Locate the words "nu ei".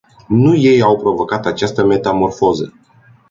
0.27-0.81